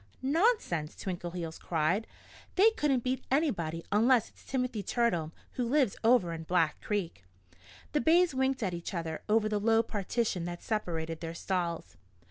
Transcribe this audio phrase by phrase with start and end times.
[0.23, 2.07] "Nonsense!" Twinkleheels cried.
[2.55, 7.23] "They couldn't beat anybody unless it's Timothy Turtle, who lives over in Black Creek."
[7.91, 11.97] The bays winked at each other over the low partition that separated their stalls.